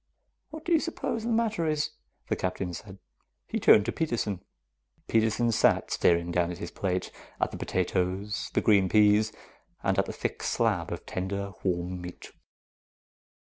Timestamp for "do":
0.65-0.71